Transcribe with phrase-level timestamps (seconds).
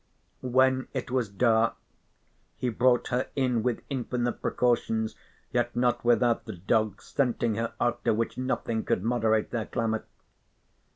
[0.41, 1.75] When it was dark
[2.57, 5.13] he brought her in with infinite precautions,
[5.53, 10.03] yet not without the dogs scenting her after which nothing could moderate their clamour.